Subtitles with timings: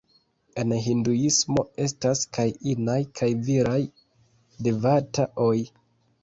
[0.61, 3.77] En Hinduismo estas kaj inaj kaj viraj
[4.69, 5.55] devata-oj.